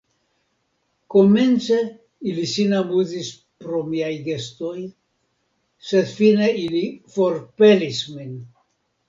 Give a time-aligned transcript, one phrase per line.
[1.15, 1.75] Komence
[2.31, 3.29] ili sin amuzis
[3.65, 4.79] pro miaj gestoj,
[5.91, 6.83] sed fine ili
[7.19, 8.35] forpelis min.